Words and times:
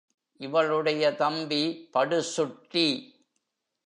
இவளுடைய 0.39 1.15
தம்பி 1.15 1.89
படுசுட்டி. 1.93 2.87